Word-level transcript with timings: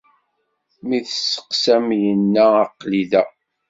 Mi 0.87 0.99
tesseqsam 1.07 1.87
yenna 2.01 2.45
aql-i 2.63 3.03
da. 3.11 3.23